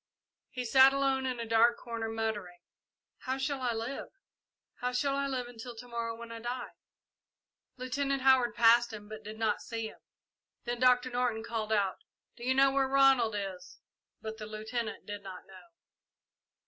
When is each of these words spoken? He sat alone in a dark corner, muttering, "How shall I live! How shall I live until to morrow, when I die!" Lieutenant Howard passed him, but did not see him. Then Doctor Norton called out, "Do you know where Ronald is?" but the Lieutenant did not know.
He 0.49 0.65
sat 0.65 0.93
alone 0.93 1.27
in 1.27 1.39
a 1.39 1.45
dark 1.45 1.77
corner, 1.77 2.09
muttering, 2.09 2.57
"How 3.19 3.37
shall 3.37 3.61
I 3.61 3.71
live! 3.71 4.07
How 4.77 4.93
shall 4.93 5.15
I 5.15 5.27
live 5.27 5.47
until 5.47 5.75
to 5.75 5.87
morrow, 5.87 6.15
when 6.17 6.31
I 6.31 6.39
die!" 6.39 6.69
Lieutenant 7.77 8.23
Howard 8.23 8.55
passed 8.55 8.91
him, 8.91 9.07
but 9.07 9.23
did 9.23 9.37
not 9.37 9.61
see 9.61 9.89
him. 9.89 9.99
Then 10.63 10.79
Doctor 10.79 11.11
Norton 11.11 11.43
called 11.43 11.71
out, 11.71 11.97
"Do 12.35 12.43
you 12.43 12.55
know 12.55 12.71
where 12.71 12.87
Ronald 12.87 13.35
is?" 13.37 13.77
but 14.23 14.39
the 14.39 14.47
Lieutenant 14.47 15.05
did 15.05 15.21
not 15.21 15.45
know. 15.45 15.67